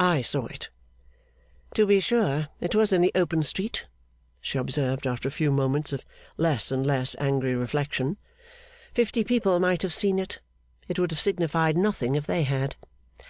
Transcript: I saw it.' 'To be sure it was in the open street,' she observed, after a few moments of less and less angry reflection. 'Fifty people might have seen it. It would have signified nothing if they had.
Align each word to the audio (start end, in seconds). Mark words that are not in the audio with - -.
I 0.00 0.22
saw 0.22 0.46
it.' 0.46 0.70
'To 1.74 1.84
be 1.84 2.00
sure 2.00 2.48
it 2.62 2.74
was 2.74 2.94
in 2.94 3.02
the 3.02 3.12
open 3.14 3.42
street,' 3.42 3.84
she 4.40 4.56
observed, 4.56 5.06
after 5.06 5.28
a 5.28 5.30
few 5.30 5.50
moments 5.50 5.92
of 5.92 6.02
less 6.38 6.72
and 6.72 6.86
less 6.86 7.14
angry 7.18 7.54
reflection. 7.54 8.16
'Fifty 8.94 9.22
people 9.22 9.60
might 9.60 9.82
have 9.82 9.92
seen 9.92 10.18
it. 10.18 10.40
It 10.88 10.98
would 10.98 11.10
have 11.10 11.20
signified 11.20 11.76
nothing 11.76 12.14
if 12.14 12.26
they 12.26 12.44
had. 12.44 12.76